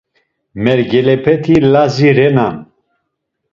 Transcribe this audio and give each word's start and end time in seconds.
Mergelepeti 0.67 1.55
Lazi 1.71 2.11
renan. 2.21 2.55